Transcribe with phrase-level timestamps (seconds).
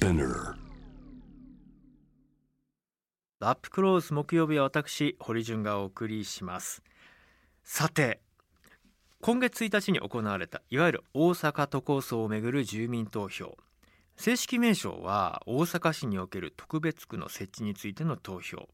[0.00, 0.54] Spinner
[3.40, 6.82] アップクローズ木曜日は私堀潤がお送りします。
[7.64, 8.20] さて
[9.20, 13.58] 今月1日に行われたいわゆる大阪都構想をめぐる住民投票。
[14.16, 18.70] 正式名称は大阪市における特別区の設置についての投票、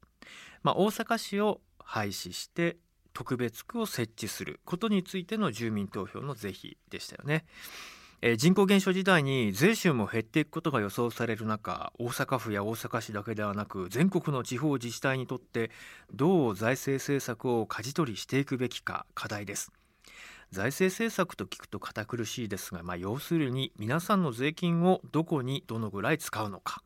[0.63, 2.77] まあ、大阪市を廃止して
[3.13, 7.47] 特別区を設置することについての住民投票の是非でしたよね。
[8.23, 15.71] えー人口減少時代に税収も減っていくことが予想される中大阪府や大阪市だけではなく全国の地方自治体にとって
[16.15, 19.71] どう財政政策を舵取りしていくべきか課題です。
[20.51, 26.83] 財政政策と聞くと堅苦しいですが、まあ、要するに皆さんの税金をどこにどのぐらい使うのか。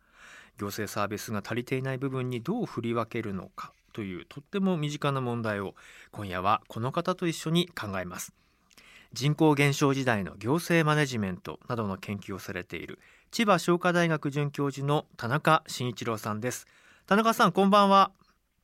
[0.58, 5.74] 行政サービスが足りていない部分にどう振り分けるのかというとっても身近な問題を
[6.10, 8.34] 今夜はこの方と一緒に考えます。
[9.12, 13.00] 人口減少時代の行政マネジメントなどの研究をされている
[13.32, 16.66] 千葉商科大学准教授の田中慎一郎さんです
[17.06, 18.12] 田中さんこんばんは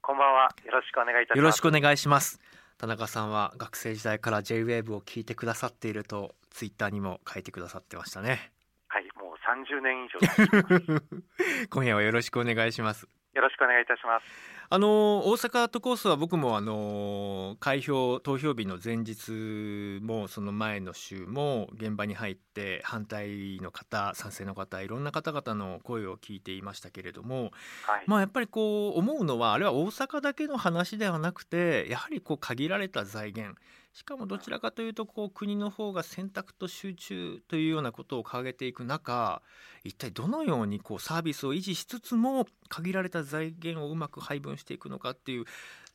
[0.03, 0.49] こんばんは。
[0.65, 1.39] よろしくお願いいたします。
[1.39, 2.41] よろしくお願いします
[2.79, 8.53] 田中さんは学生時代から J-WAVE を聞いてくださっているとツイッターにも書いてくださってましたね
[8.87, 11.01] はい、もう30年以上。
[11.71, 14.56] 今夜はよろしくお願いしますよろしくお願いいたします。
[14.69, 27.53] あの大阪都構想は僕もあの開票投票日の前日もその前の週も現場に入って反対の方賛成の方いろんな方々の声を聞いていましたけれども
[27.87, 28.05] はい。
[28.07, 33.57] まあやっぱりこう思うのはあれは大阪だけの話ではなくてやはりこう限られた財源
[33.97, 39.41] しかもどちらかというとこう国の方が選択と集中というようなことを掲げていく中
[39.85, 45.47] 一体どのようにこうサービスを維持しつつも限られた財源をうまく配分していくのかっていう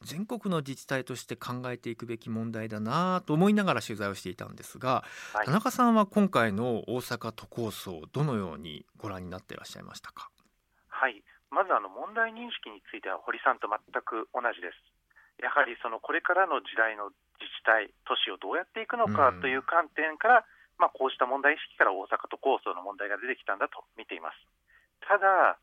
[0.02, 10.31] 全国の自治体として考えていくべき問題だなと思いながら取材をしていたんですが、はい田中さんは今回の大阪都構想どのようにご覧になっていらっしゃいましたか？
[10.89, 11.22] はい。
[11.52, 14.81] まずあの問題認識については堀さんと全く同じです。
[15.44, 20.46] やはりそのこれからの時代の自治体、都市をどうやっていくのかうんという観点から、
[20.78, 24.38] まあこうした問題意識から大阪都構想の問題が出てきたんだと見ています。
[25.02, 25.57] ただ、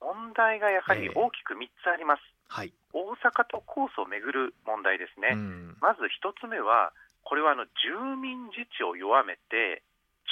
[0.00, 2.22] 問題がやはり大きく3つあります。
[2.48, 5.34] はい、大阪都構想をめぐる問題ですね。
[5.34, 6.92] うんまず一つ目は、
[7.22, 9.82] これはあの住民自治を弱めて、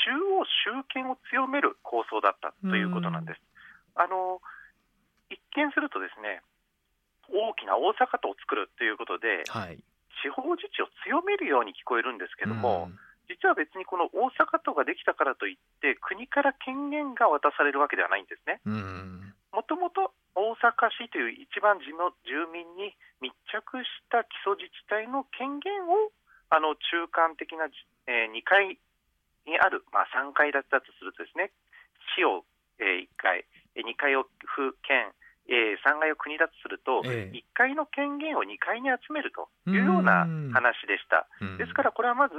[0.07, 3.41] 中央集権を強める構想だったということなんです。
[3.95, 4.41] あの
[5.31, 6.43] 一見すると、ですね
[7.29, 9.79] 大きな大阪都を作るということで、はい
[10.23, 18.61] 地方自治を強めるように聞こえるんですけども、うん実は別にこの大阪都ができたからといって、国から権限が渡されるわけではないんですね。
[18.65, 22.93] うんもともと大阪市という一番地元住民に
[23.25, 26.13] 密着した基礎自治体の権限を
[26.53, 27.65] あの中間的な、
[28.07, 28.79] え2階
[29.49, 31.51] にある、まあ、3階だったとするとですね
[32.15, 32.45] 市を、
[32.79, 35.09] え1階、2階を府県、
[35.49, 41.27] え3階を国だとすると、ええ1階の権限を2階に集めるというような話でした。
[41.41, 42.35] うんですからこれはまず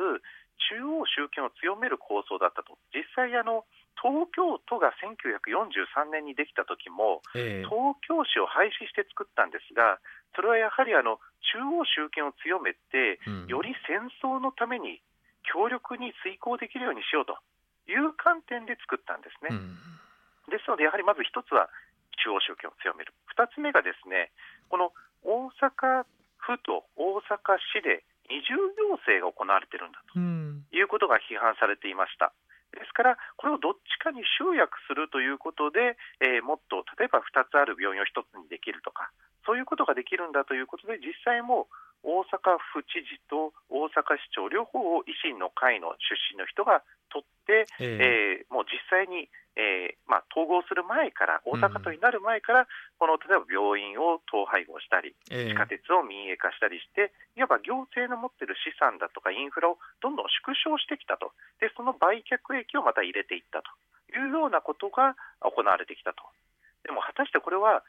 [0.70, 2.78] 中央集権を強める構想だったと。
[2.94, 3.66] 実際あの
[4.02, 10.00] 東京都が1943年にできた時もええ東京市を廃止して作ったんですが、
[10.36, 11.20] それはやはりあの
[11.56, 15.02] 中央集権を強めて、うんより戦争のために
[15.48, 17.40] 強力に遂行できるようにしようと
[17.90, 19.56] いう観点で作ったんですね。
[19.56, 19.78] うん
[20.48, 21.70] ですので、やはりまず一つは
[22.24, 24.32] 中央集権を強める、二つ目がですね
[24.70, 24.92] この
[25.24, 26.06] 大阪
[26.38, 30.20] 府と大阪市で二重行政が行われているんだと。
[30.20, 32.34] うんいうことが批判されていました。
[32.76, 39.10] ですから、これをどっちかに集約するということで、えーもっと例えば2つある病院を1つにできるとか、
[39.46, 41.68] そういうことができるんだということで、実際も
[42.04, 48.44] 大阪府知事と大阪市長両方を維新の会の出身の人が取って、ええ。
[48.44, 55.52] えーもう実際に、えーまあ、統合する前から、大阪都になる前から、この例えば病院を統廃合したり、ええ。
[55.52, 63.70] 地下鉄を民営化したりして、いわば行政の持っている資産だとかインフラをどんどん縮小してきたと、でその売却益をまた入れていったと
[64.14, 66.24] いうようなことが行われてきたと。
[66.86, 67.84] でも果たしてこれは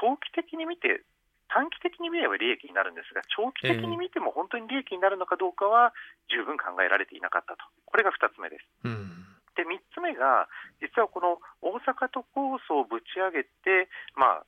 [0.00, 1.02] 長期的に見て、
[1.50, 5.92] 短期的に見れば利益になるんですが、長期的に見ても本当に利益になるのかどうかは
[6.30, 8.66] 十分考えられていなかったと、これが2つ目です。
[8.84, 9.26] うん。
[9.58, 10.48] で3つ目が、
[10.80, 14.46] 実はこの大阪都構想をぶち上げて、まあ、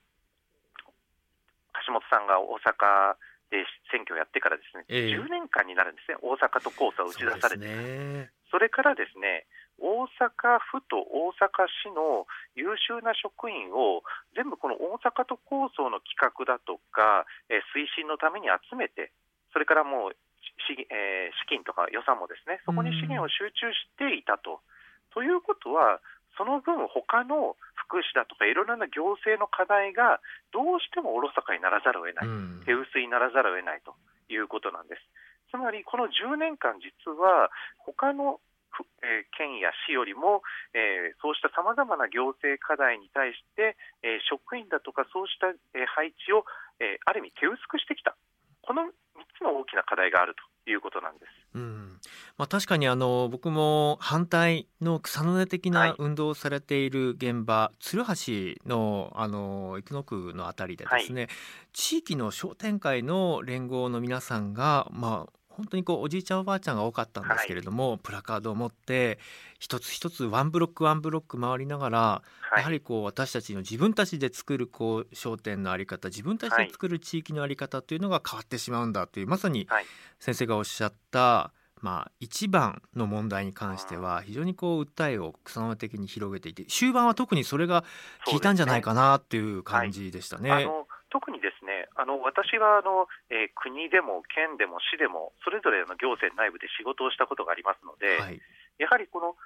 [1.87, 3.19] 橋本さんが大阪
[3.51, 5.19] で選挙をやってからですね、ええ。
[5.19, 8.31] 10年間になるんですね、大阪都構想が打ち出されて、そね。
[8.53, 9.47] それからですね、
[9.83, 14.07] 大阪府と大阪市の優秀な職員を
[14.39, 19.11] 全部この大阪都構想の企画だとか、えー推進のために集めて、
[19.51, 20.17] それからもう
[20.71, 24.63] 資,、えー資金とか予算もですね、そこに資源を集中していたと。
[25.11, 26.01] ということは、
[26.39, 30.23] その分、他の福祉だとかいろいろな行政の課題が
[30.55, 33.99] どうしてもおろそかにならざるを得ない、うん手薄にならざるを得ないと
[34.33, 35.03] いうことなんです。
[35.51, 37.51] つまりこの10年間実は
[37.85, 38.52] 他のふ
[39.03, 40.43] えー県や市よりも、
[40.75, 46.45] えーそうしたさまざまな行政課題に対して、えー職員だとかそうした、えー配置を、
[46.81, 48.17] えーある意味手薄くしてきた。
[48.63, 48.87] この3
[49.39, 51.33] つの大きな課題があるということなんです。
[51.55, 51.99] うん。
[52.39, 55.89] まあ、確かにあの僕も反対の草の根的はい。
[55.91, 61.27] な運動をされている現場、鶴橋のあの生野区のあたりでですね、
[61.73, 69.19] 地域の商店会の連合の皆さんが、まあ、本当にこうおじいちゃんおばあちゃんが多かったんですけれども、プラカードを持って
[69.59, 72.23] 一つ一つワンブロックワンブロック回りながら、は
[72.57, 72.59] い。
[72.59, 79.85] やはりこう私たちの自分たちで作るこう商店のあり方自分たちで作る地域のあり方というのが変わってしまうんだというまさにはい。
[80.19, 87.85] 先生がおっしゃった、まあ、一番の問題に関しては非常にこう訴えを草の根的に広げていて終盤は特にそれが
[88.25, 90.51] 効いたんじゃないかなっていう感じでしたね。
[90.53, 98.41] あの特にですねあの私はあの、えー国でも県でも市でもそれぞれの行政内部で仕事をしたことがありますので、はい。
[98.81, 99.37] やはりこの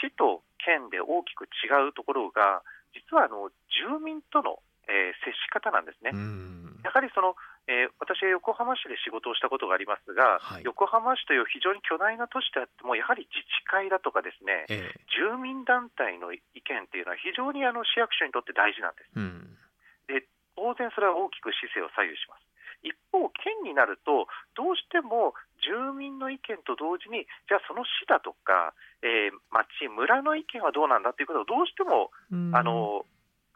[0.00, 2.62] 市と県で大きく違うところが
[2.94, 6.14] 実はあの住民との、えー接し方なんですね。
[6.14, 6.80] うん。
[6.86, 7.34] やはりその、
[7.66, 10.64] えー私は横浜市で仕事をしたことがありますが、はい。
[10.64, 15.00] 横浜市という非常に巨大な都市であっても、やはり自治会だとかですね、ええ。
[15.10, 19.10] 住民団体の意見っていうのは非常にあの市役所にとって大事なんです。
[19.18, 19.58] うん
[20.56, 22.46] 当然それは大きく市政を左右します。
[22.82, 33.04] 一方、県になると、どうしても住民の意見と同時に、じゃあその市だとか、えー町、村の意見はどうなんだということをどうしても、うんあの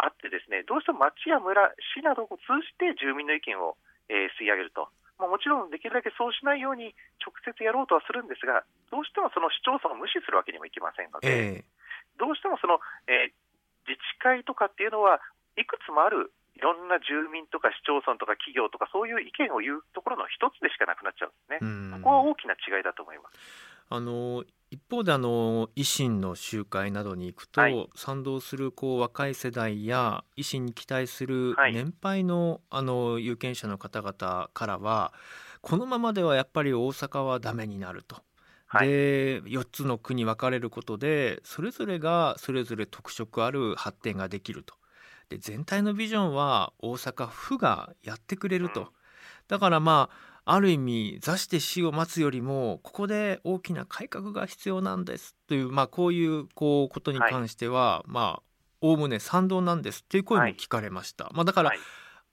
[0.00, 1.61] あってですね、どうしても町や村、
[1.93, 3.76] 市などを通じて住民の意見を、
[4.08, 4.88] えー吸い上げると。
[5.20, 11.64] まあ、もちろんできるだけそうしないように直接やろうとはするんですが、どうしてもその市町村を無視するわけにもいきませんので、ええ
[12.17, 13.32] どうしてもその、えー
[13.88, 15.19] 自治会とかっていうのは
[15.56, 21.64] いくつもあるいろんな住民とか市町村とか企業とかそういう意見を言うところの一つでしかなくなっちゃうんですね。
[21.64, 23.40] うんここは大きな違いだと思います。
[23.88, 35.14] あの一方であの維新の集会などに行くと、はい賛同するこう若い世代や維新に期待するはい年配の,、あの有権者の方々からは
[35.62, 38.16] このままではやっぱり大阪はダメになると。
[38.66, 44.74] はいで4つの区に分かれることでそれぞれがそれぞれ特色ある発展ができると
[45.31, 48.87] で全体のビジョンは大阪府がやってくれると、うん
[49.50, 50.09] だからま
[50.44, 58.43] あある意味座して死を待つよりもここで大きな改革が必要なんですという、まあ、こういうこうことに関しては、まあ
[58.81, 61.79] おおむね賛同なんですという声も聞かれました、まあ、だから、はい。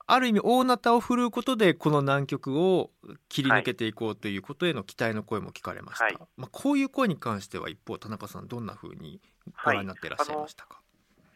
[0.10, 2.92] ある意味大なたを振るうことでこの難局を
[3.28, 6.18] 切り抜けていこうということへの期待の声も聞かれました、はい。
[6.38, 9.20] まあ、こういう声に関しては一方田中さんどんなふうに
[9.66, 10.80] ご覧になっていらっしゃいましたか、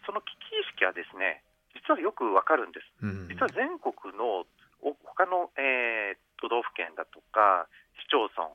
[0.06, 1.44] その危機意識はですね、
[1.88, 2.88] 実はよくわかるんです。
[3.02, 4.46] うん実は全国の
[4.82, 7.70] お他の、えー都道府県だとか
[8.02, 8.50] 市町村、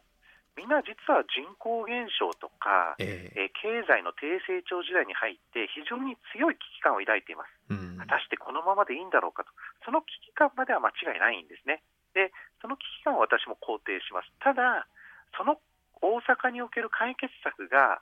[0.59, 7.55] みんな実は人口減少とか、えええー経済の低成長時代に入って非常に強い危機感を抱いています。
[7.71, 9.51] うん果たしてこのままでいいんだろうかと、
[9.85, 11.83] その危機感までは間違いないんですね。
[12.15, 14.31] で、その危機感を私も肯定します。
[14.41, 14.87] ただ、
[15.37, 15.59] その
[16.03, 18.01] 大阪における解決策が、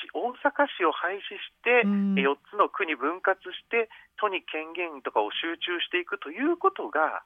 [0.00, 2.14] し大阪市を廃止して、うん。
[2.16, 7.22] 4つの区に分割して、都に権限とかを集中していくということが、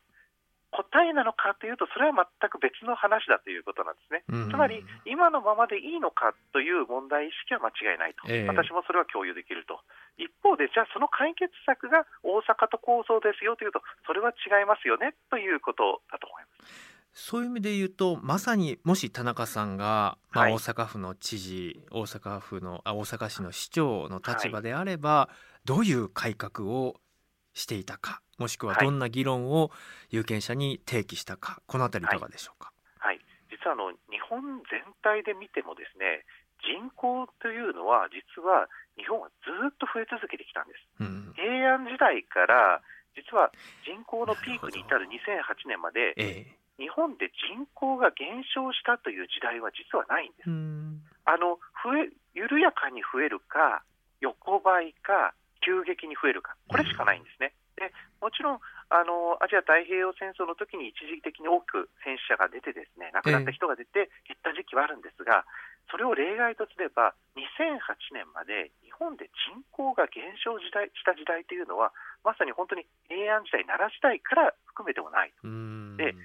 [0.74, 4.26] 答えなのかというと、それは全く別の話だということなんですね。
[4.26, 4.50] うん。
[4.50, 8.46] つまり、今のままでいいのかという問題意識は間違いないと、ええ。
[8.50, 9.78] 私もそれは共有できると、
[10.18, 16.93] 一方で、じゃあ、その解決策が大阪都構想ですよというと、それは違いますよねということだと思います。
[17.14, 20.52] そういう意味で言うとまさにもし田中さんが、まあ、はい。
[20.54, 25.30] 大阪府の知事大阪府のあ大阪市の市長の立場であれば、
[25.64, 26.96] どういう改革を
[27.54, 28.84] していたかもしくははい。
[28.84, 29.70] どんな議論を
[30.10, 32.72] 有権者に提起したか、このあたりいかがでしょうか？
[32.98, 36.24] はい、実はあの日本全体で見ても、ですね
[36.66, 38.66] 人口というのは、実は
[38.96, 40.82] 日本はずっと増え続けてきたんです。
[40.98, 41.32] うん。
[41.36, 42.82] 平安時代から
[43.14, 43.52] 実は
[43.86, 50.50] 人口のピークに至る2008年まで、ええ日本で人口が減少したという時代は実はないんです。
[50.50, 53.82] うんあの増え緩やかに増えるか、
[54.20, 55.32] 横ばいか、
[55.64, 57.54] 急激に増えるか、これしかないんですね。
[57.76, 57.90] で
[58.20, 65.46] もちろんあの、アジア太平洋戦争の時に一時的に多く戦死者が出て、ですね亡くなった人が出て、減った時期はあるんですが、
[65.90, 75.32] それを例外とすれば、2008年まで日本で人口が減少時代した時代というのは、まさに本当に平安時代、奈良時代から含めてもない。
[75.42, 76.18] うんでと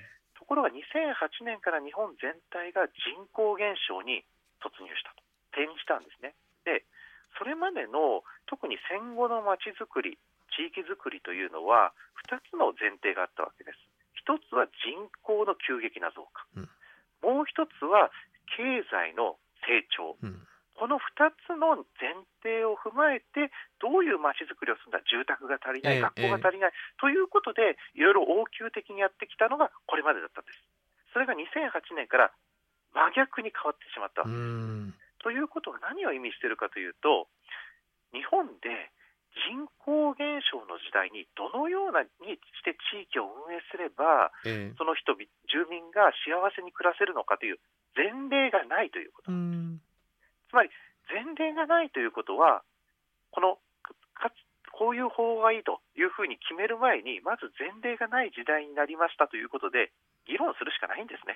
[0.49, 4.25] ころが2008年から日本全体が人口減少に
[4.57, 5.21] 突入したと、
[5.53, 6.33] 転じたんですね。
[6.65, 6.81] で、
[7.37, 10.17] それまでの特に戦後のまちづくり
[10.57, 11.93] 地域づくりというのは
[12.25, 13.77] 2つの前提があったわけです。
[14.17, 16.69] 一つは人口の急激な増加、うん、
[17.21, 18.09] もう一つは
[18.57, 20.41] 経済の成長、うん、
[20.79, 23.51] この2つの前提を踏まえて
[23.83, 30.63] どういうまちづくりをするんだ住宅が足りない、学校が足りない、ということでいろいろ応急的にやってきたのがこれまでだったんです。
[31.11, 32.31] それが2008年から
[32.95, 34.23] 真逆に変わってしまった。
[35.19, 37.27] ということは何を意味しているかというと
[38.15, 38.87] 日本で
[39.51, 47.59] 人口減少の時代にどのようなにして地域を運営すれば、えその人住民が幸せに暮らせるのかという
[47.95, 49.31] 前例がないということ。
[50.49, 50.69] つまり
[51.07, 52.61] 前例がないということは
[53.31, 53.57] この
[54.13, 54.33] か
[54.71, 59.91] こういう方がいいというふうに決める前にまず前例がない時代になりましたということで
[60.27, 61.35] 議論するしかないんですね。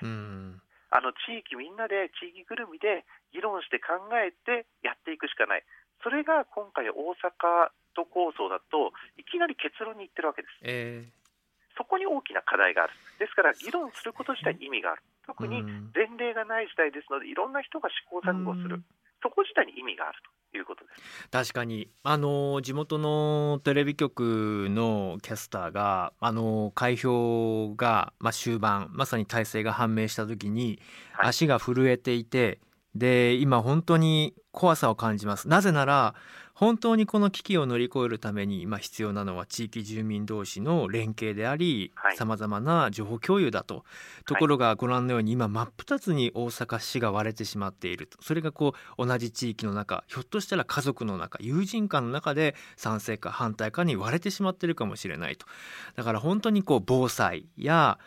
[0.93, 3.01] あの地域みんなで地域ぐるみで
[3.34, 5.65] 議論して考えてやっていくしかない。
[6.05, 10.53] それが今回、大阪都構想だといきなり結論にいってるわけです。
[10.62, 12.93] えー、そこに大きな課題がある。
[13.17, 15.01] ですから議論すること自体意味がある。
[15.25, 15.63] 特に
[15.96, 18.84] 前例がない時代ですのでいろんな人が試行錯誤する。
[19.23, 20.19] そこ自体に意味がある
[20.51, 21.29] ということです。
[21.31, 21.89] 確かに。
[22.03, 30.79] あの地元のテレビ局のキャスターがあの開票が、まあ、終盤まさに体制が判明した時に、
[31.17, 32.59] 足が震えていて
[32.95, 35.47] で今本当に怖さを感じます。
[35.47, 36.13] なぜなら
[36.53, 43.83] 本当にこの危機を乗り越えるために今必要なのは地域住民同士の連携でありさまざまな情報共有だと。
[44.25, 48.22] ところがご覧のように今真っ二つに大阪市が割れてしまっていると。
[48.22, 55.48] それがこう同じ地域の中ひょっとしたら家族の中友人間の中で賛成か反対かに割れてしまっているかもしれないと。
[55.95, 57.98] だから本当にこう防災や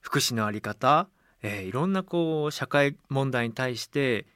[0.00, 1.08] 福祉の在り方
[1.42, 4.26] えー、いろんなこう社会問題に対して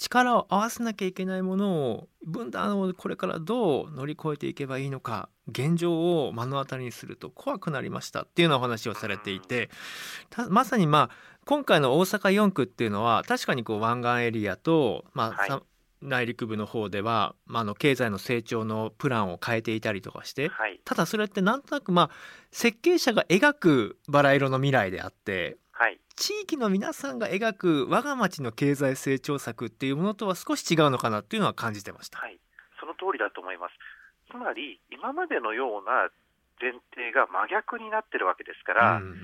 [0.00, 9.68] 力を合わせなきゃいけないものを分断をこれからどう乗り越えていけばいいのか現状を目の当たりにすると怖くなりましたっていうようなお話をされていて
[10.48, 15.62] まさにまあ今回の大阪4区っていうのは確かにこう湾岸エリアと、まあ、はい、
[16.00, 22.10] 内陸部の方では、まあ、の経済の成長のプランを変えていたりとかして、はい、ただそれってなんとなくまあ
[22.50, 25.58] 設計者が描くバラ色の未来であって
[26.20, 32.18] 地域の皆さんが描く我が町の経済成長策っていうものとは少し違うのかなっていうのは感じてました。
[32.20, 32.38] はい、
[32.78, 33.72] その通りだと思います。
[34.30, 36.12] つまり今までのような
[36.60, 39.16] 前提が真逆になってるわけですから、うん、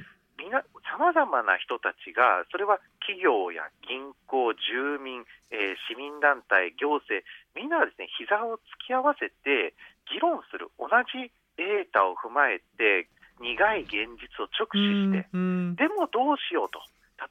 [0.88, 5.20] さまざまな人たちが、それは企業や銀行、住民、
[5.52, 7.20] えー、市民団体、行政、
[7.54, 9.76] みんながですね膝を突き合わせて
[10.08, 11.28] 議論する、同じ
[11.60, 13.04] データを踏まえて
[13.40, 15.28] 苦い現実を直視して、
[15.76, 16.80] でもどうしようと。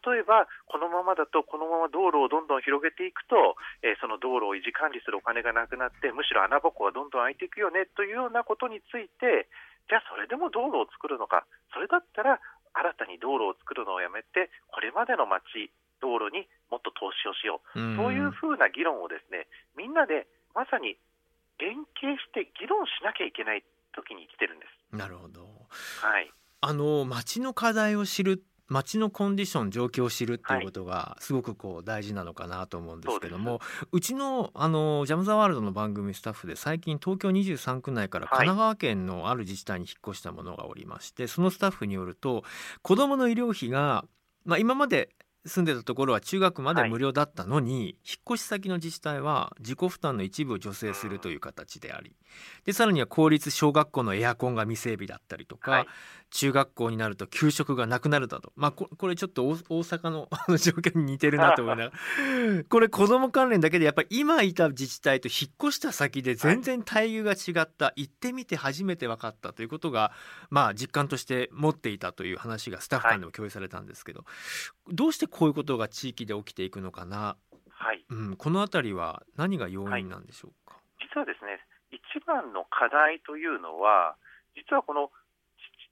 [0.06, 9.46] 例えば、このままだと、このまま道路をどんどん広げていくと、えー、その道路を維持管理するお金がなくなって、むしろ穴ぼこがどんどん開いていくよねというようなことについて、
[9.88, 12.42] じゃあそれでも道路を作るのか、それだったら
[12.74, 15.70] 新たに道路を作るのをやめて、これまでの街、
[16.02, 19.48] 道路にもっと投資をしよう、うそういうふうな議論をですね、
[19.78, 20.98] みんなでまさに
[21.58, 24.98] 連携して議論しなきゃいけない時に来てるんです。
[24.98, 25.55] なるほど。
[26.02, 26.32] はい。
[26.62, 33.60] あの町の課題を知る街のコンディション状況を知るっていうことがすごくこう大事なのかなと思うんですけども、
[33.92, 42.44] うちのあのジャム・ザ・ワールドの番組スタッフで最近東京23区内から神奈川県のある自治体に引っ越したものがおりましてそのスタッフによると
[42.82, 44.06] 子どもの医療費が、
[44.46, 45.10] まあ、今まで
[45.46, 47.96] 住んでたところは中学まで無料だったのに、はい、引っ
[48.34, 52.16] 越し先の自治体は自己負担の一部を助成するという形であり。
[52.66, 55.88] でさらには公立小学校のエアコンが未整備だったりとか、はい、
[56.32, 62.64] 中学校になると給食がなくなるだと、まあ、これちょっと大阪の 状況に似てるなと思いながら。
[62.70, 70.12] これ子ども関連だけでやっぱり今いた自治体と引っ越した先で全然待遇が違った、はい、行ってみて初めて分かったということが、
[70.50, 74.26] まあ、実感として持っていたという話がスタッフ間でも共有されたんですけど、は
[74.92, 77.38] い、どうしてこういうことが地域で起きていくのかな、
[77.70, 78.06] はい。
[78.10, 81.60] うん、この辺りは何が要因なんでしょうか、実はですね
[81.92, 84.16] 一番の課題というのは
[84.56, 85.12] 実はこの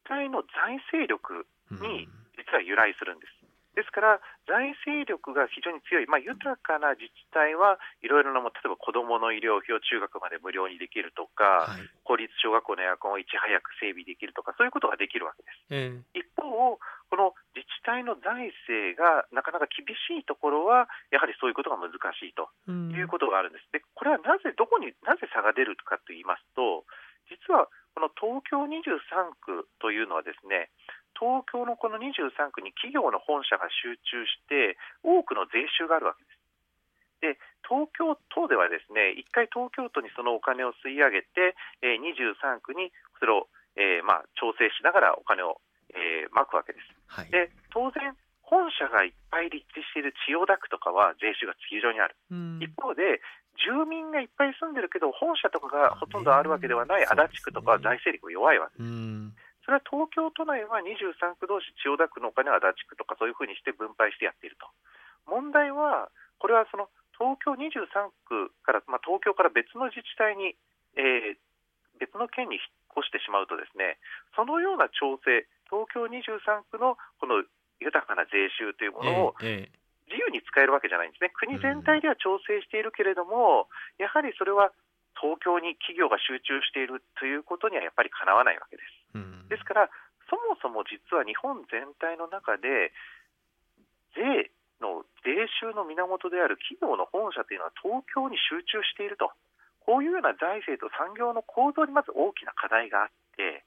[0.03, 2.07] 体の財政力に
[2.37, 3.43] 実は由来するんです。
[3.73, 15.57] ですから、財政力が非常に強い、まあ、豊かな自治体はいろいろなも、例えば子どもの医療費を中学まで無料にできるとか、はい、公立小学校のエアコンをいち早く整備できるとか、そういうことができるわけです。
[15.73, 23.65] えー、一方、この自治体の財政がなかなか厳しいところは、やはりそういうことが難しいということがあるんです。
[23.73, 26.85] でこれはなぜ、どこになぜ差が出るかと言いますと、
[27.25, 30.69] 実はこの東京23区というのはですね
[31.13, 36.43] 東京のこの23区に企業の本社が集中して多くの税収があるわけです。
[37.23, 43.47] で東京都ではですね一回東京都にそのお金を吸い上げて、えー、23区にそれを、
[43.79, 45.63] えーまあ、調整しながらお金を、
[45.95, 46.85] えー、まくわけです。
[47.07, 48.11] はい、で当然
[48.43, 52.15] 本社がいっぱい立地している千代田区とかは税収が非常にある、
[52.59, 53.23] 一方で
[53.61, 58.89] 住民がいっぱい住んでるけど本社とかがほとんどあるわけではない足立区とかは財政力が弱いわけです。
[59.63, 64.67] それは東京都内は23区同士千代田区のお金は足立区とかそういうふうにして分配してやっていると。
[65.25, 70.57] 問題はこれはその東京23区から、まあ、東京から別の自治体に、
[70.97, 72.61] えー、別の県に引
[72.99, 73.97] っ越してしまうとですね
[74.35, 77.45] そのような調整東京23区のこの
[77.79, 79.35] 豊かな税収というものを
[80.07, 81.31] 自由に使えるわけじゃないんですね。
[81.33, 83.67] 国全体では調整しているけれども、
[83.97, 84.71] やはりそれは
[85.19, 89.49] 東京に企業が集中しているということにはやっぱりかなわないわけです。
[89.49, 89.89] ですから
[90.29, 92.91] そもそも実は日本全体の中で
[94.15, 94.49] 税
[94.81, 99.31] の税収の源である企業の本社というのは東京に集中していると、
[99.85, 103.63] こういうような財政と産業の構造にまず大きな課題があって、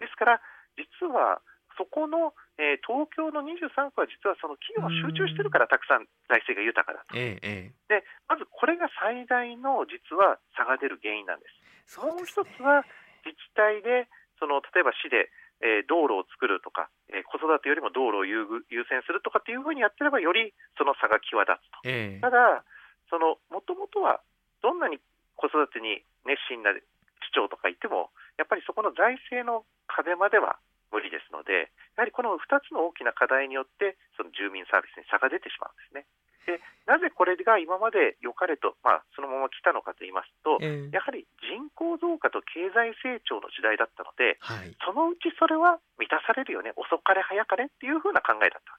[0.00, 0.40] ですから、
[0.74, 1.40] 実は
[1.76, 11.46] そこの、えー、東京の23区は実はその企業が集中しているからたくさん財政が豊かだと、ええ、でまずこれが最大の実は差が出る原因なんで
[11.88, 12.00] す。
[12.00, 12.84] もう一つは
[13.24, 15.30] 自治体でその例えば市で
[15.62, 18.42] えー、道路を作るとか、えー、子育てよりも道路を優
[18.90, 22.66] 先するとかっていうふうにやってればよりその差が際立つと、えー、ただ
[23.06, 24.20] そのもともとは
[24.60, 24.98] どんなに
[25.38, 26.82] 子育てに熱心な市
[27.30, 30.58] 長とかいてもやっぱりそこの財政の壁までは
[30.92, 36.04] 無理ですのでやはりこの2つの大きな課題によってその住民サービスに差が出てしまうんですね。
[36.42, 36.58] で
[36.90, 48.74] なぜこれが今まで良かれと、まあ、そのまま来たのかと言いますと、えー、やはり人口増加と経済成長の時代だったので、はい、そのうちそれは満たされるよね、遅かれ早かれっていうふうな考えだった。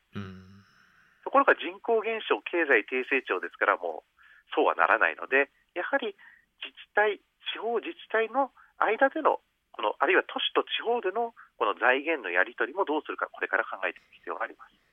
[1.24, 6.14] ところが人口減少、経済低成長ですから、もうそうはならないので、やはり
[6.60, 7.24] 自治体、
[7.56, 9.40] 地方自治体の間での
[9.74, 14.84] このあるいは都市と地方でのこの財源のやり取りもどうするか、これから考えていく必要があります。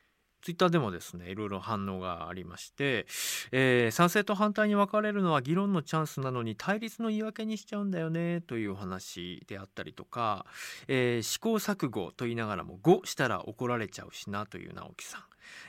[0.42, 3.07] ツイッターでもですねいろいろ反応がありまして、
[3.53, 10.46] えー、賛成と反対に分かれるのは議論のチャンスなのに対立の言い訳にしちゃうんだよねというお話であったりとか、
[10.88, 15.23] えー、試行錯誤と言いながらも「誤したら怒られちゃうしな」という直樹さん、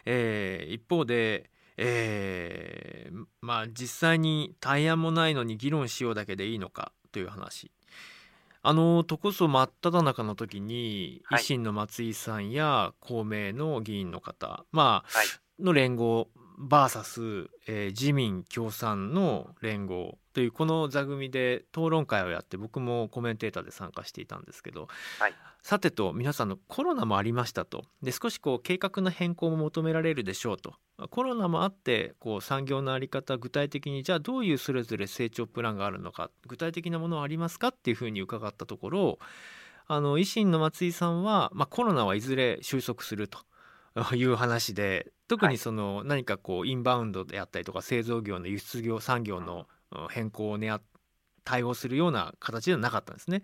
[0.05, 1.49] えー、一方で
[1.83, 7.71] えー、まあ実際に対案もないのに議論しようだけでいいのかという話
[8.63, 15.27] あのとこそ真っ只中の時に、維新の松井さんや公明の議員の方、まあ、はい、
[15.63, 16.27] の連合
[16.59, 24.87] VS、えー、自民共産の連合というこの座組で討論会をやって僕もコメンテーターで参加していたんですけど、
[25.19, 27.83] はい、さてと皆さんのコロナもありましたと。
[28.01, 30.75] で少しこう計画の変更も求められるでしょうと。
[31.09, 36.31] コロナもあってこう産業の在り方具体的にじゃあどういうそれぞれ成長プランがあるのか。
[36.47, 39.19] 具体的なものはありますかっていうふうに伺ったところ
[39.87, 43.39] あの維新の松井さんは、まあ、コロナはいずれ収束すると。
[44.15, 49.67] いう話で特にその何かこうインバウンドであったりとか製造業の輸出業産業の
[50.09, 50.71] 変更をね
[51.43, 53.43] 対応するような形ではなかったんですね。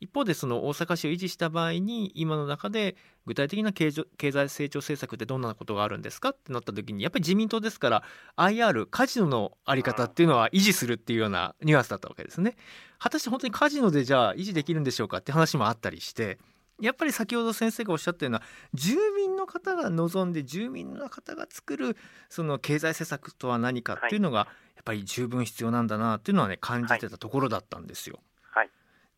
[0.00, 8.02] 一方でその大阪市を維持した場合に今の中で具体的な経済成長政策ってどんなことがあるんですかってなった時にやっぱり自民党ですから
[8.36, 12.56] IR カジノの在り方っていうのは維持するっていうようなニュアンスだったわけですね。
[12.98, 16.38] 果たして本当にカジノでじゃあ維持できるんでしょうかって話もあったりして
[16.80, 18.42] やっぱり先ほど先生がおっしゃったような
[18.74, 21.96] 住民の方が望んで住民の方が作る
[22.28, 28.18] その経済政策とは何かっていうのがやっぱり十分必要なんだなっていうのはね感じてたところだったんですよ。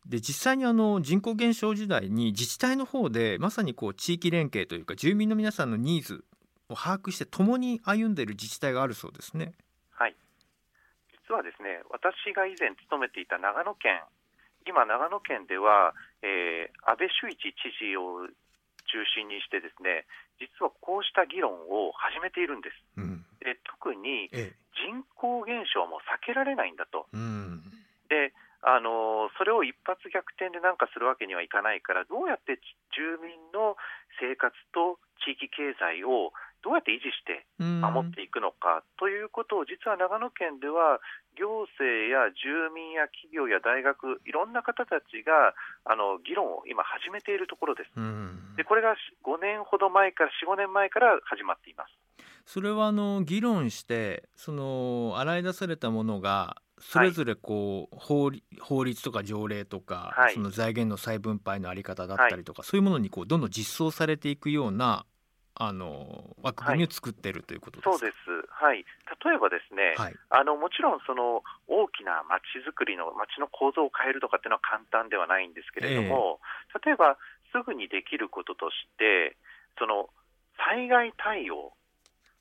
[0.05, 6.23] で実際にあの人口減少時代に自治体の方でまさにこう地域連携というか住民の皆さんのニーズ
[6.69, 9.51] を把握して共に歩んでいる自治体があるそうですね。
[9.91, 10.15] はい
[11.27, 13.99] 実はですね私が以前勤めていた長野県
[14.67, 18.25] 今、長野県では、えー、安倍周一知事を
[18.87, 20.07] 中心にしてですね
[20.39, 22.77] 実はこうした議論を始めているんです。
[22.97, 27.07] うん、で特に人口減少も避けられないんだと。
[27.11, 27.61] うん、
[28.09, 32.57] であのそれを一発逆転でなんかするわけにはいかないからどうやって
[32.93, 33.77] 住民の
[34.19, 36.33] 生活と地域経済を
[36.67, 40.99] どうやって維持して守っていくのかということを実は長野県では
[41.39, 45.55] 行政や住民や企業や大学いろんな方たちが
[45.87, 47.95] あの議論を今始めているところです。
[48.59, 51.95] でこれが5年ほど前から4、5年前から始まっています。
[52.43, 65.05] それはあの議論してその洗い出されたものがそれぞれこう、法法律とか条例とか、はい、その財源の再分配の在り方だったりとか、はい、そういうものにこうどんどん実装されていくような
[65.59, 68.85] あの枠組みを作っているということですか、そうです、はい、
[69.25, 70.15] 例えばですね、はい。
[70.29, 76.39] あのもちろんその大きな街づくりの街の構造を変えるとかっていうのは簡単ではないんですけれども、
[76.85, 77.17] 例えば
[77.49, 79.35] すぐにできることとして、
[79.81, 80.13] その
[80.61, 81.73] 災害対応、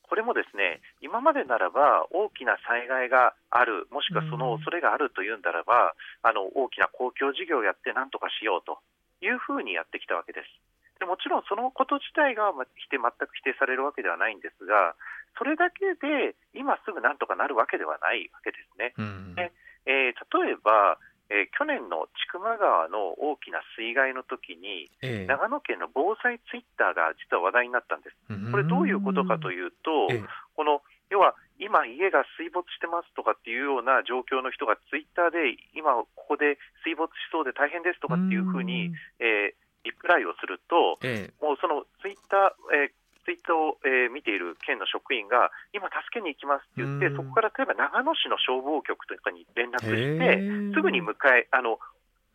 [0.05, 8.77] これもですね今までならば大きな災害がある、もしくはその恐れがあるというんならば、あの大きな公共事業をやってなんとかしようと
[9.25, 10.53] いうふうにやってきたわけです。
[10.99, 14.95] でもちろんそのこと自体がま否定全く否定されるわけではないんですが、
[15.37, 18.95] それだけで今すぐなんとかなるわけではないわけですね。
[18.97, 19.35] うん。
[19.35, 19.53] ね
[19.85, 25.27] えー例えば、えー去年の千曲川の大きな水害の時に、ええ。
[25.27, 28.17] 長野県の防災ツイッターが実は話題になったんです。
[28.51, 30.25] これ、どういうことかというと、ええ。
[30.55, 47.17] この要は今、家が水没してますとかっていうような状況の人がツイッターで今、ここで水没しそうで大変ですとかっていうふうに、えーリプライをすると、えもうそのツイッター、えーツイッターを、えー見ている県の職員が、今、助けに行きますって言って、うん。
[47.19, 51.83] そこから例えば長野市の消防局とかに連絡えして、すぐに迎えあの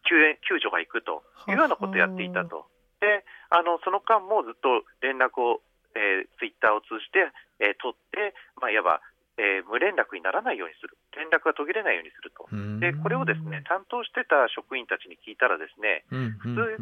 [0.04, 2.68] 救援救助が行くというようなことをやっていたと、
[3.00, 5.64] であのその間もずっと連絡を、
[5.96, 7.32] えーツイッターを通じて、
[7.64, 9.02] えー取って、まあ、いわば、
[9.38, 12.48] えー無連絡にならないようにする、連絡が途切れないようにすると、
[12.80, 16.04] でこれをですね担当してた職員たちに聞いたら、ですね
[16.40, 16.76] 普通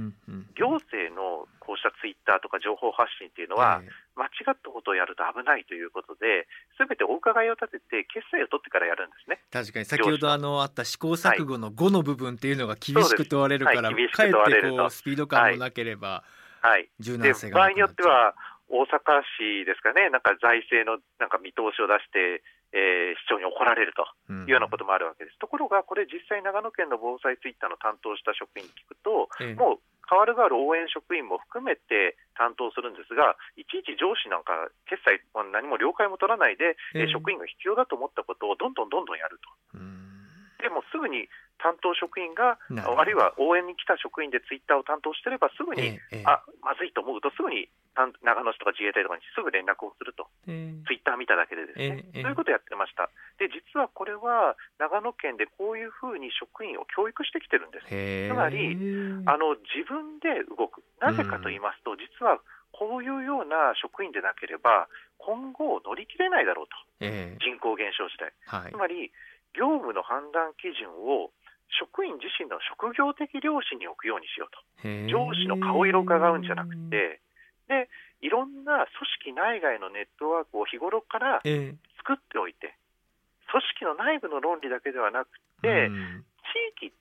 [0.58, 3.82] 行政のこうしたツイッターとか情報発信っていうのは、
[4.18, 9.40] 間違ったことをやると危ないということで、すべてお伺いを立てて、決済を取ってからやるんですね。
[9.52, 9.86] 確かに。
[9.86, 14.10] 先ほどあのあった試行錯誤の5の部分っていうのが厳しく問われるから、はい。
[14.10, 16.24] かえってこうスピード感もなければ
[16.62, 16.90] はい。
[17.00, 18.36] 柔で軟性がなく場合によっては、
[18.70, 24.44] 大阪市ですかね、なんか財政のなんか見通しを出して、えー市長に怒られるとうん。
[24.46, 25.40] いうようなこともあるわけです。
[25.40, 29.54] ところが、これ、実際、長野県の防災ツイッターの担当した職員に聞くと、ええ。
[29.58, 39.40] もう変わる変わる応援職員も含めて担当するんですが、いちいち上司なんか、決済、まあ何も了解も取らないで、えーええ職員が必要だと思ったことをどんどんどんどんやる
[39.74, 39.78] と。
[39.78, 40.00] うん。
[40.62, 41.28] でもすぐに
[41.58, 46.24] 担当職員が、あるいは応援に来た職員でツイッターを担当してれば、すぐに、ええええ。
[46.26, 47.79] あまずいと思うと、すぐに担
[48.24, 50.86] 長野市とか自衛隊とかにすぐ連絡をすると、ええ。
[50.88, 52.22] ツイッター見ただけでですね、ええええ。
[52.24, 53.10] そういうことをやってました。
[53.38, 57.88] で、実はこれは、長野県でこういうふうに職員を教育してきてるんです。
[57.88, 58.78] つまり
[59.26, 62.40] あの自分で動く、なぜかと言いますと、実は
[62.72, 67.38] こういうような職員でなければ、今後乗り切れないだろうと、ええ。
[67.44, 68.32] 人口減少時代。
[68.48, 68.72] はい。
[68.72, 69.12] つまり、
[69.54, 71.32] 業務の判断基準を
[71.78, 74.62] 職員自身の職業的良心に置くようにしようと、
[75.08, 77.22] 上司の顔色を伺うんじゃなくて、
[77.70, 77.88] で
[78.20, 78.90] いろんな
[79.24, 81.76] 組織内外のネットワークを日頃からええ。
[82.04, 82.76] 作っておいて、
[83.48, 85.30] 組織の内部の論理だけではなく
[85.62, 86.26] て、うん。
[86.76, 86.92] 地域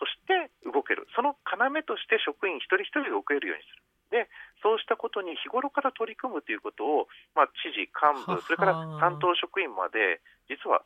[0.00, 3.84] として動ける、その要として職員一人一人が動けるようにする。
[4.10, 4.28] で
[4.62, 10.82] そうしたことに日頃から取り組むということを、まあ、知事、幹部、それから担当職員まで、実は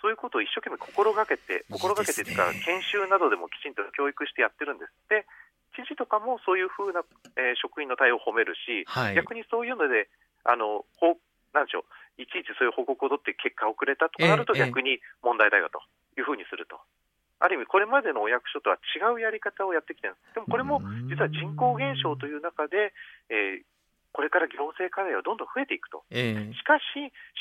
[0.00, 4.92] そういうことを一生懸命心がけて、心がけてというか、いいですね研修などでもきちんと教育してやってるんです。
[5.08, 5.26] で、
[5.78, 7.06] 知事とかもそういうふうな、
[7.38, 10.10] えー職員の対応を褒めるし、はい逆にそういうので、
[10.42, 11.22] あのほう
[11.54, 11.86] なんでしょ
[12.18, 15.78] う、いちいちそういう報告を取って結果遅れたとかなると、ええ逆に問題だよと
[16.18, 16.80] いうふうにすると。
[17.38, 20.34] ある意味、これまでのお役所とは違うやり方をやってきてるんです。
[20.34, 22.92] でもこれもうん実は人口減少という中で、
[23.30, 23.66] えー
[24.10, 26.02] これから行政課題はどんどん増えていくと。
[26.10, 26.82] ええしかし、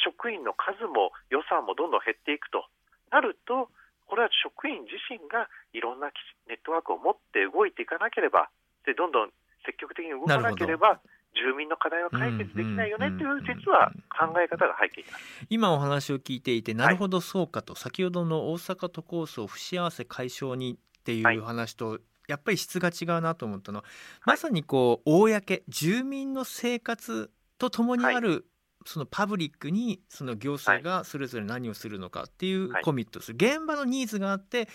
[0.06, 2.68] 職員の数も予算もどんどん減っていくと
[3.10, 3.72] なると、
[4.08, 6.10] これは職員自身がいろんな
[6.48, 8.50] ネットワークを持って動いていかなければ、
[8.86, 9.30] でどんどん
[9.66, 11.00] 積極的に動かなければ、
[11.36, 15.24] 住民の課題は解決できないよねという、実は考え方が背景にある。
[15.50, 23.86] 今お話を聞いていてなるほどそうかと、先ほどの大阪都構想不幸せ解消にっていはいう話と、やっぱり質が違うなと思ったのは
[24.26, 25.30] まさにこう公
[25.70, 28.46] 住民の生活とともにある、
[28.88, 32.84] そのパブリックにその行政がそれぞれ何をするのかっていうはい。
[32.84, 34.70] コミットする、現場のニーズがあって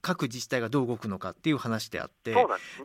[0.00, 2.34] 各自治体がどう動くのかっていう話であって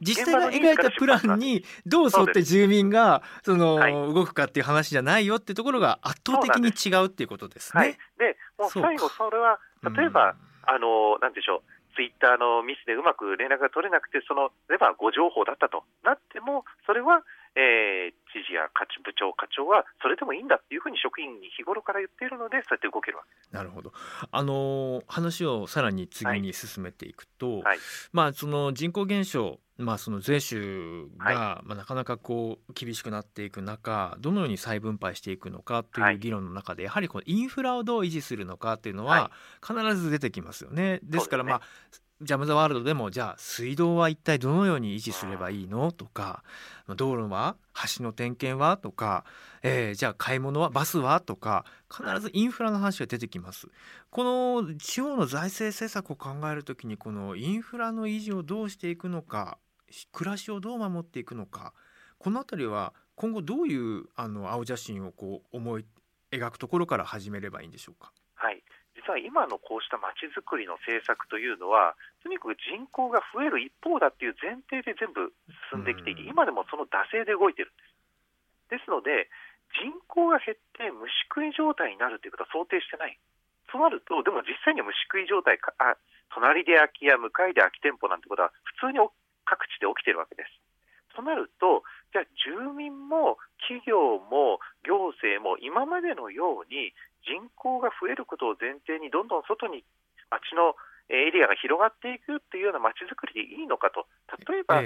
[0.01, 3.93] 自治体が描いたプランにどう沿って住民がそのはい。
[3.93, 7.89] 動くかっていう話じゃないよっていうところが圧倒的に違うっていうことですはい。
[7.89, 17.23] ね。、でもう最後、それは例えば、あのなんでしょう、ツイッターのミスでうまく連絡が取れなくて、その例えば誤情報だったとなっても、それは、
[17.55, 23.93] えー知事や課長部長、課長はそれでもいいんだっていうふうに職員に日頃から言っているので、そうやって動けるわけなるほど。
[24.31, 27.77] あのー話をさらに次に進めていくと、はい。
[28.11, 36.15] まあその人口減少、まあその税収が、はまあなかなかこう厳しくなっていく中、どのように再分配していくのかとはいい。
[36.17, 40.99] う議論の中で、やはりこのインフラをどう維持するのかっていうのはは必ず出てきますよね。
[41.03, 41.61] ですからまあ
[42.23, 45.91] ジャム・ザ・ワールドでもじゃあ水道は一体どのように維持すればいいの？
[45.91, 46.43] とか
[46.95, 47.55] 道路は
[47.97, 48.77] 橋の点検は？
[48.77, 49.25] とか、
[49.61, 51.19] えー、じゃあ買い物はバスは？
[51.19, 53.67] とか必ずインフラの話が出てきます。
[54.09, 59.57] この地方の財政政策を考えるときにこのインフラの維持をどうしていくのか
[60.11, 61.73] 暮らしをどう守っていくのか
[62.17, 65.85] この辺りは今後どういうあの青写真をこう思い
[66.31, 68.11] 描くところから始めればいいんでしょうか？
[69.03, 75.35] はい実は今のこうしたまちづくりの政策というのは、とにかく人口が増える一方だっていう前提で全部
[75.75, 77.75] 進んできていて、今でもその惰性で動いてるん
[78.71, 78.79] です。
[78.79, 79.27] ですので、
[79.75, 83.19] 人口が減って虫食い状態になるということは想定してない。
[83.67, 85.99] となると、でも実際には虫食い状態か、あ
[86.31, 89.03] 隣で空き家、向かいで空き店舗なんてことは普通に
[89.43, 90.49] 各地で起きてるわけです。
[91.13, 93.37] となると、じゃあ住民も
[93.67, 96.93] 企業も行政も今までのように
[97.25, 99.83] 人口が増えることを前提にどんどん外に
[100.29, 100.75] 町の
[101.09, 104.07] エリアが広がっていくっていうような町づくりでいいのかと。
[104.47, 104.79] 例えば、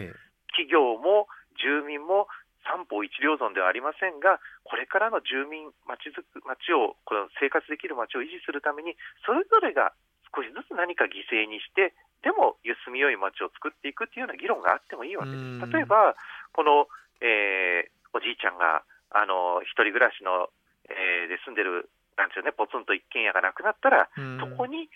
[0.52, 1.30] 企業も
[1.62, 2.28] 住民も
[2.68, 9.96] 三方一両損ではありませんがこれからの住民町づく町をこの生活できる町を維持するためにそれぞれが
[10.36, 15.64] 少しずつ何か犠牲にしてでも住みよい町を作っていくっていうような議論があってもいいわけです。
[15.72, 16.16] 例えば
[16.52, 16.92] この、
[17.24, 18.84] えー、おじいちゃんが
[19.16, 20.52] あの一人暮らしの、
[20.92, 24.10] えー、で住んでるなんですよね、ポツンと一軒家がなくなったら、
[24.42, 24.90] そこに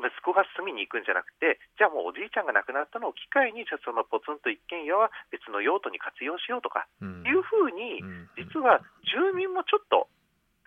[0.00, 8.02] 息子が住みに行くんじゃなくて、じゃあもうおじいちゃんが亡くなったのを機会に、じゃあそのポツンと一軒家は別の用途に活用しようとか、いうふうに、
[8.34, 10.08] 実は住民もちょっと、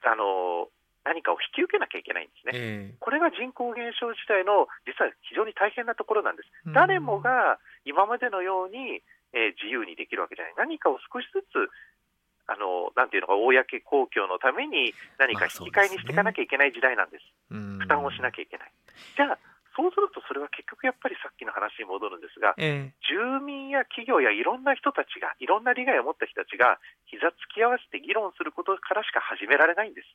[0.04, 0.68] あの
[1.04, 6.52] 何かを引き受けなきゃいけないんですね、えー、これが人口減少自体の実は非常に大変なところなんです。
[6.72, 9.04] 誰もが今までのように、
[9.36, 10.54] えー、自由にできるわけじゃない。
[10.58, 11.72] 何かを少しずつ
[12.48, 13.54] あのなんていうのか、公
[13.84, 18.72] 公共のために何か引き換えにしていかなきゃいけない時代なんです、まあですね、負担をしなきゃいけない。
[19.16, 19.38] じゃあ
[19.76, 26.78] そうすると、それは結局やっぱりさっきの話に戻るんですが、えー、住民や企業やいろんな人たちが、いろんな利害を持った人たちが、
[27.10, 30.08] 膝つき合わせて議論することからしか始められないんです。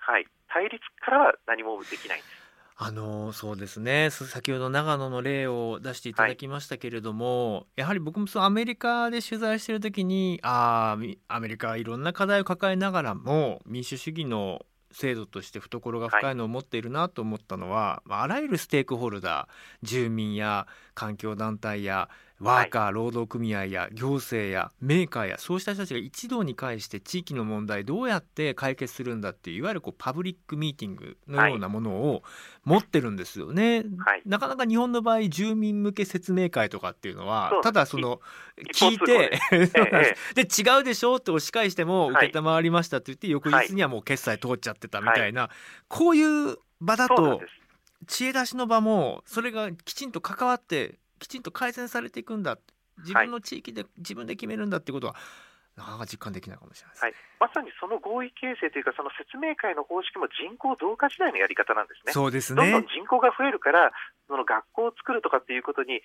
[0.00, 2.41] はい、対立からは何もできないんです。
[2.76, 4.10] あのそうですね。
[4.10, 10.96] 先ほど長野の例を出していただきましたけれども、はい、やはり僕もそのアメリカで取材してる時にあ
[11.28, 22.08] あアメリカはいろんな課題を抱えながらも民主主義の制度として懐が深いのを持っているなと思ったのは、はい、あらゆるステークホルダー住民や環境団体や
[22.42, 32.24] ワーカー、労働組合や行政やメーカーやそうした人たちが一堂に会して地域の問題どうやって解決するんだっていういわゆるこうパブリックミーティングのようなものを
[32.64, 33.84] 持ってるんですよね。
[33.98, 38.20] はい、なかなか日本の場合住民向け説明会とかっていうのはただその
[38.74, 39.38] 聞いて
[40.34, 40.42] で。
[40.42, 45.48] 違うでしょって押し返しても承りましたって言って翌日にはもう決済通っちゃってたみたいな、
[45.88, 47.40] こういう場だと
[48.06, 52.58] 知恵出しの場もそれがきちんと関わってきちんと改善されていくんだ。
[52.98, 55.16] 自分の地域で自分で決めるんだっていうことは、
[55.76, 62.12] なかなか実感できないかもしれない、ね、はい、まさにその合意形成というか、その説明会の方式も人口増加時代のやり方なんですね。
[62.12, 62.60] そうですね。
[62.60, 63.92] どんどん人口が増えるから、
[64.28, 66.02] その学校を作るとかっていうことに、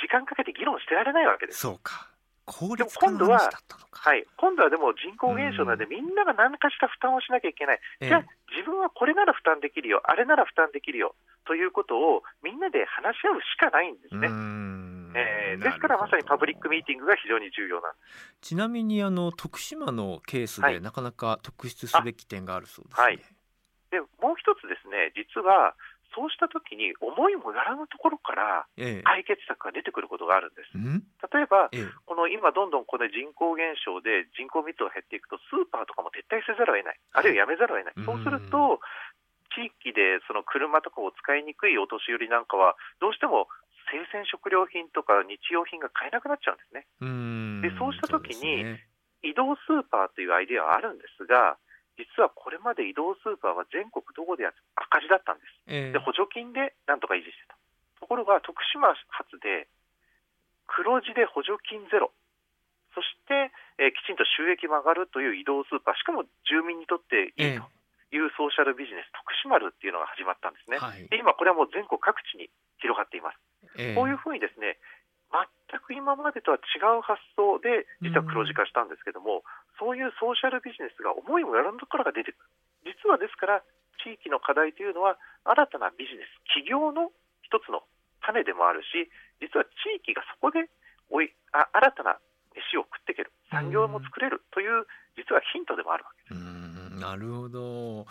[0.00, 1.60] 時間かけて議論してられないわけです。
[1.60, 2.08] そうか
[2.48, 4.00] 効率化の話だったのか。
[4.08, 14.28] はい、今度はでも人口減少なので、みんなが何かしら負担をしなきゃいけない、じゃあ、自分はこれなら負担できるよ、あれなら負担できるよということをみんなで話し合うしかないんですね。
[15.14, 17.88] えー、ですからまさにパブリックミーティングが非常に重要な。
[17.88, 17.92] ん
[18.40, 23.04] ちなみにあの徳島のケースで、なかなか特筆すべき点があるそうですね。
[23.04, 23.16] はい、
[23.90, 25.74] でもう一つですね、実は
[26.14, 30.72] そうしたときに思いもよらぬところから解決策が出てくることがあるんです。
[30.74, 38.04] ええ、例えば、え、この今どんどんこの人口減少で人口密度が減っていくとスーパーとかも撤退せざるを得ない、あるいはやめざるを得ない。
[38.04, 38.80] そうすると
[39.54, 43.48] 地域でその車とかを使いにくいお年寄りなんかはどうしても
[43.90, 46.86] 生鮮食料品とか日用品が買えなくなっちゃうんですね。
[47.62, 48.86] でそうしたときに、ね、
[49.22, 51.56] 移動スーパーというアイデアはあるんですが
[51.98, 57.58] 実はこれまで移動スーパーは全国どこでや赤字だったんです、えー、で補助金でなんとか維持してた。
[57.98, 59.66] ところが徳島発で
[60.70, 62.14] 黒字で補助金ゼロ。
[62.94, 65.94] そして、えー、きちんと収益も上がるという移動スーパー。
[65.98, 67.66] しかも住民にとっていいと
[68.14, 72.48] いうソーシャルビジネス、徳島るっていうのが始まったんですね、はい、で今これはもう全国各地に
[72.80, 73.36] 広がっています、
[73.76, 74.80] えー、こういうふうにですね
[75.28, 75.44] 全
[75.84, 79.44] く今までとは違う発想で実は黒字化したんですけども、
[79.78, 82.38] そういうソーシャルビジネスが思いもよらぬところが出てく
[82.84, 82.92] る。
[83.02, 83.62] 実はですから
[84.02, 87.10] 地域の課題というのは新たなビジネス企業の
[87.42, 87.82] 一つの
[88.22, 89.10] 種でもあるし
[89.40, 90.70] 実は地域がそこで
[91.10, 92.18] おいあ新たな
[92.54, 93.32] 飯を食っていける。
[93.50, 94.86] 産業も作れるという
[95.16, 96.58] 実はヒントでもあるわけです。
[97.00, 98.06] なるほど。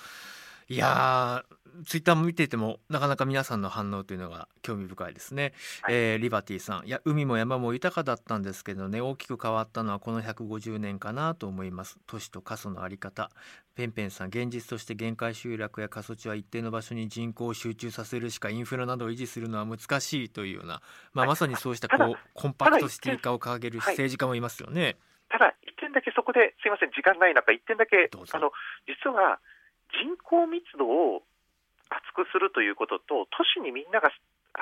[0.70, 1.44] いや
[1.86, 5.96] ツイッターも見ていてもなかなか皆さんの反応というのが興味深いですね、はい。
[5.96, 6.88] えーリバティさん。
[6.88, 11.98] いや海も山も豊かだったんですけどね大きく変わったのはこの150年かなと思います。
[12.08, 13.30] 都市と過疎のあり方。
[13.76, 20.82] ペンペンさん現実として限界集落や過疎地は一定の場所に人口を集中させるしかインフラなどを維持するのは難しいというような、
[21.14, 21.28] まあ、はい。
[21.30, 23.94] まさにそうしたこうコンパクトシティ化を掲げるはい。
[23.94, 24.98] 政治家もいますよね。
[25.30, 28.52] ただ、一点だけそこで、すいません、時間ない中、一点だけあの
[28.88, 29.40] 実は
[29.92, 31.24] 人口密度を
[31.90, 34.10] 厚くするということと、都市にみんなが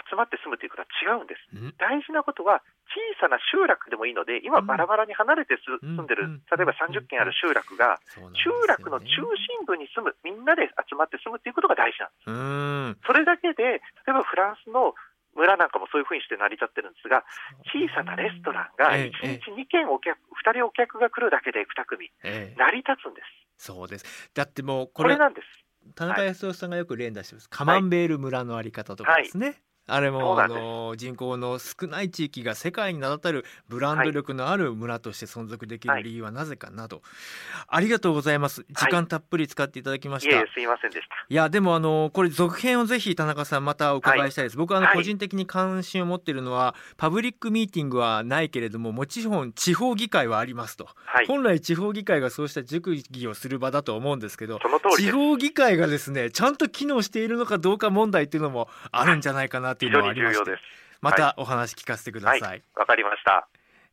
[0.09, 1.55] 集まって住むということは違うんです。
[1.55, 2.61] ん大事なことは、
[2.91, 7.99] 小さな集落でもいいので、今、うんバラバラに離れて住んでるうん、例えば30軒ある集落が、
[8.33, 13.07] 集落の中心部に住む、みんなで集まって住むということが大事なんです。
[13.07, 14.95] それだけで、例えばフランスの
[15.35, 17.23] 村なんかもそういうふうにして成り立ってるんですが、
[17.67, 23.27] 小さなレストランがえ1え日2軒お客、2人お客が来るだけで2組、ええ成り立つんです。
[23.57, 25.64] そうですだってもうこれなんです。
[25.93, 37.01] 田中康夫さんがよく例に出してます、カマンベール村のあり方とかですね、あれそもあの人口の少ない地域が世界に名だたるブランド力のある村として存続できる理由はなぜかなど、
[37.67, 38.65] ありがとうございます。
[38.69, 41.15] 時間たっぷり使っていただきました、い、いえいえ、すいませんでした。
[41.29, 44.95] やでもあのこれ続編をぜひ田中さんまたお伺いしたいです、僕はあのはい。
[44.95, 51.27] 個人的に関心を持っているのはパブリックミーティングはないけれどももちろん地方議会はありますと、はい。
[51.27, 54.59] 本来地方議会がそうした熟議をする場だと思うんですけど。
[54.97, 60.63] 地方議会がですねちゃんと機能しているのかどうか問題っていうのもあるんじゃないかなっていうのはありましてに重要です。
[61.01, 63.47] またお話聞かせてください、わかりました。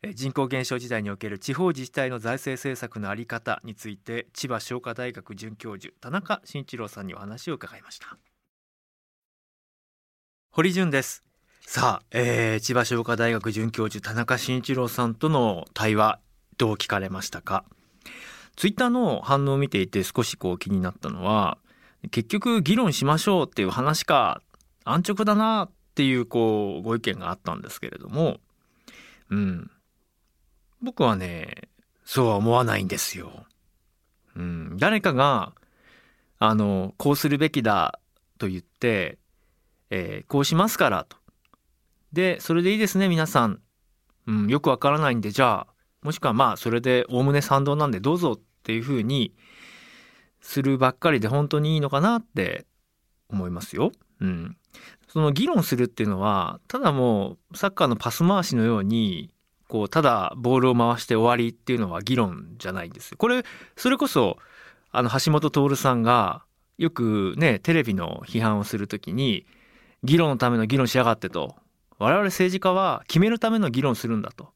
[0.04, 8.16] え人口減少時代における地方自治体の財政政策のあり方について千葉商科大学准教授田中慎一郎さんにお話を伺いました。
[10.50, 11.22] 堀潤です。
[11.60, 16.18] さあ、えー千葉商科大学准教授田中慎一郎さんとの対話
[16.58, 17.64] どう聞かれましたか？
[18.56, 21.58] ツイッターの反応を見ていて少しこう気になったのは
[22.10, 24.42] 結局議論しましょうっていう話か
[24.84, 28.38] 安直だなっていうこうご意見があったんですけれども
[29.30, 29.70] うん
[30.82, 31.68] 僕はね
[32.04, 33.46] そうは思わないんですよ。
[34.34, 35.52] うん、誰かが
[36.38, 38.00] あのこうするべきだ
[38.38, 39.18] と言って、
[39.90, 41.16] えーこうしますからと。
[42.12, 43.60] でそれでいいですね皆さん、
[44.26, 49.34] うん、よくわからないんでじゃあもしくはまあそれでおおむね賛同なんでどうぞっていうふうに
[50.40, 52.66] するばっかりで本当にいいのかなって
[53.30, 53.92] 思いますよ。
[54.20, 54.56] うん、
[55.08, 59.32] その議論するっていうのはただもうサッカーのパス回しのように
[59.68, 63.16] こうただボールを回して終わりっていうのは議論じゃないんですよ。
[63.18, 63.42] これ
[63.76, 64.36] それこそ
[64.90, 66.44] あの橋本徹さんが
[66.78, 69.46] よくねテレビの批判をするときに
[70.02, 71.56] 議論のための議論しやがってと
[71.98, 74.50] 我々政治家は決めるための議論するんだと。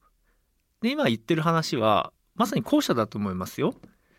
[0.83, 3.75] で今言ってる話はまさに後者だと思いますよ。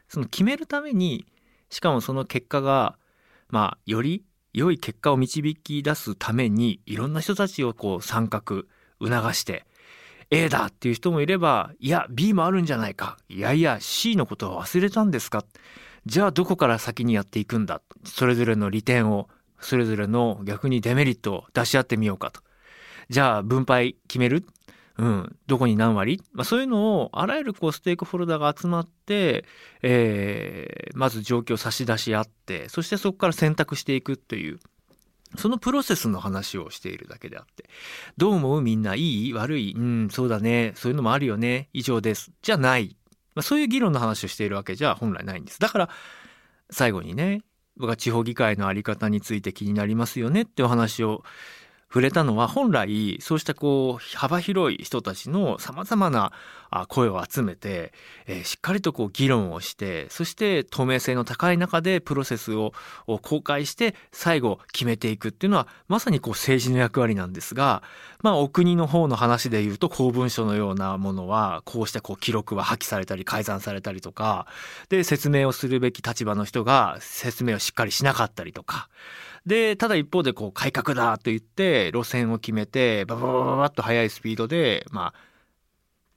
[0.07, 1.27] その決めるために
[1.69, 2.97] しかもその結果が
[3.49, 4.23] まあより
[4.57, 8.41] 良い結果を導き出すためにいろんな人たちをこう参画
[8.99, 9.65] 促して
[10.31, 15.45] A だっていう人もいればいや B もあるんじゃないかいやいや C のことは忘れたんですか
[16.07, 22.41] じゃあどこから先にやっていくんだそれぞれの利点をそれぞれの逆にデメリットを出し合ってみようかと。
[23.09, 24.45] じゃあ分配決める
[24.97, 29.45] うん、どこに何割、まあ、そういうのをあらゆるこうステークホルダーが集まって、
[29.81, 34.59] えーまず状況を差し出し合ってそしてそこから選択していくっていう。
[35.35, 37.69] そのプロセスの話をしているだけであって。
[38.15, 38.61] どう思う？
[38.61, 39.33] みんないい？
[39.33, 39.73] 悪い？
[39.77, 40.71] うんそうだね。
[40.75, 41.67] そういうのもあるよね。
[41.73, 42.31] 以上です。
[42.41, 42.95] じゃない、
[43.35, 45.59] まあ、そういう議論の話をしているわけじゃ本来ないんです。
[45.59, 45.89] だから
[46.71, 47.41] 最後にね
[47.75, 51.23] 僕は地方議会の在り方について気になりますよねってお話を
[51.97, 56.31] 触れたのは本来そうしたこう幅広い人たちのさまざまな
[56.89, 57.91] 声を集めて、
[58.27, 62.71] えしっかりとこう議論をしてそして透明性の高い中でプロセスを
[63.07, 67.81] を公開して最後決めていくっていうのはまさにこう政治の役割なんですが、
[68.21, 74.45] まあ、お国の方の話でいうと公文書のようなものはこうしたこう記録は破棄されたり改ざんされたりとか
[74.89, 78.87] で説明をするべき立場の人が説明をしっかりしなかったりとか。
[79.47, 85.13] でただ一方でこう改革だと言って路線を決めてバババババッと速いスピードでまあ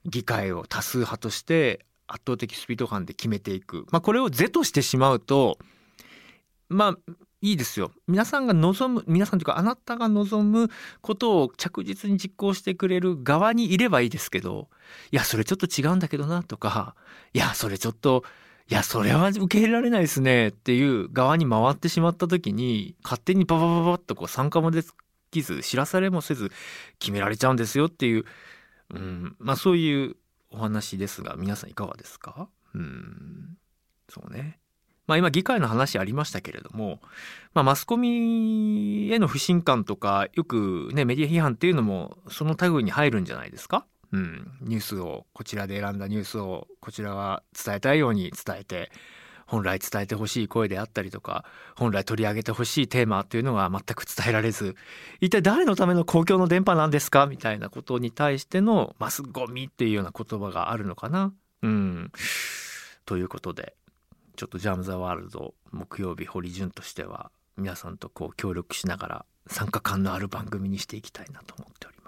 [0.04, 5.58] 議会を多数派として圧倒的スピード感で決めていく、まあ、これを是としてしまうと
[6.68, 7.12] まあ
[7.42, 7.90] いいですよ。
[8.06, 10.68] 皆さんが望む皆さんというかあなたが望む
[11.00, 14.68] ことを着実に実行してくれる側にいればいいですけど
[15.10, 16.96] いやそれちょっと違うんだけどなとか
[17.32, 18.24] いやそれちょっと
[18.70, 24.84] いやそれは受け入れられないですねっていう側に回ってしまった時に勝手にババババッとこう参加もで
[25.32, 26.52] きず知らされもせず
[27.00, 28.24] 決められちゃうんですよっていう、
[28.94, 30.14] うん、まあそういう
[30.52, 32.48] お話ですが皆さんいかがですか？
[32.74, 33.56] うん
[34.08, 34.60] そうね。
[35.08, 37.00] まあ、今議会の話ありましたけれども、
[37.52, 43.84] まあ、マスコミへの不信感とかよくねメディア批判っていうのもその類に入るんじゃないですか？
[44.12, 48.90] うん、ニュースをこちらで選んだニュースをこちらが伝えたいように伝えて
[49.46, 51.44] 本来伝えてほしい声であったりとか
[51.76, 54.76] 本来取り上げてほしいテーマというのが全く伝えられず
[55.20, 61.32] 一体誰のための公共の電波なんですかみたいなことに対してのマスゴミっていうような言葉があるのかな。
[61.62, 62.12] うん、
[63.04, 63.74] ということで
[64.36, 71.99] ちょっと「ジャム・ザ・ワールド」木曜日堀潤としては皆さんとこう協力しながら参加感のある番組にしていきたいなと思っております。